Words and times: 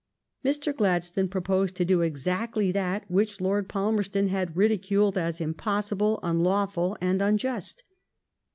Mr. 0.43 0.75
Gladstone 0.75 1.27
pro 1.27 1.41
posed 1.41 1.75
to 1.75 1.85
do 1.85 2.01
exactly 2.01 2.71
that 2.71 3.03
which 3.07 3.39
Lord 3.39 3.69
Palmerston 3.69 4.29
had 4.29 4.57
ridiculed 4.57 5.15
as 5.15 5.39
impossible, 5.39 6.19
unlawful, 6.23 6.97
and 6.99 7.21
unjust. 7.21 7.83